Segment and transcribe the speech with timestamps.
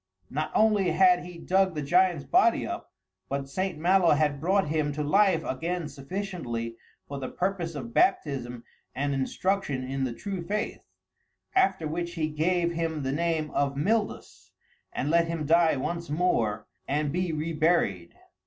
[0.31, 2.91] Not only had he dug the giant's body up,
[3.29, 3.77] but St.
[3.77, 6.75] Malo had brought him to life again sufficiently
[7.07, 8.63] for the purpose of baptism
[8.95, 10.81] and instruction in the true faith;
[11.55, 14.49] after which he gave him the name of Mildus,
[14.91, 18.15] and let him die once more and be reburied.